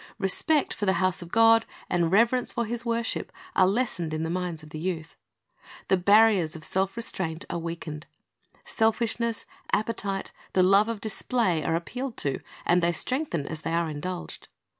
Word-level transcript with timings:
Respect 0.17 0.73
for 0.73 0.87
the 0.87 0.93
house 0.97 1.21
of 1.21 1.31
God 1.31 1.63
and 1.87 2.11
reverence 2.11 2.51
for 2.51 2.65
His 2.65 2.83
worship 2.83 3.31
are 3.55 3.67
lessened 3.67 4.15
in 4.15 4.23
the 4.23 4.31
minds 4.31 4.63
of 4.63 4.71
the 4.71 4.79
youth. 4.79 5.15
The 5.89 5.95
barriers 5.97 6.55
of 6.55 6.63
self 6.63 6.97
restraint 6.97 7.45
are 7.51 7.59
weakened. 7.59 8.07
Selfishness, 8.65 9.45
appetite, 9.71 10.31
the 10.53 10.63
love 10.63 10.89
of 10.89 11.01
display, 11.01 11.63
are 11.63 11.75
appealed 11.75 12.17
to, 12.17 12.39
and 12.65 12.81
they 12.81 12.93
strengthen 12.93 13.47
as 13.47 13.61
they 13.61 13.73
are 13.73 13.91
indulged. 13.91 14.47